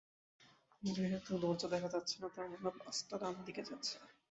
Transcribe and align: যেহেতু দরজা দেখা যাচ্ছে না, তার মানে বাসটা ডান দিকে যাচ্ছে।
যেহেতু 0.83 1.31
দরজা 1.43 1.67
দেখা 1.73 1.89
যাচ্ছে 1.89 2.15
না, 2.21 2.27
তার 2.35 2.45
মানে 2.53 2.69
বাসটা 2.79 3.15
ডান 3.21 3.35
দিকে 3.45 3.61
যাচ্ছে। 3.69 3.93